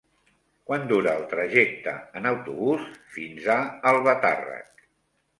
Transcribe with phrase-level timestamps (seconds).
[0.67, 3.57] Quant dura el trajecte en autobús fins a
[3.91, 4.83] Albatàrrec?